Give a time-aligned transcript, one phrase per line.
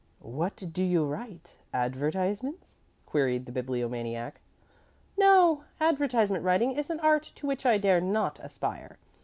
[0.33, 4.41] "What do you write advertisements?" queried the Bibliomaniac.
[5.15, 5.65] "No.
[5.79, 8.97] Advertisement writing is an art to which I dare not aspire.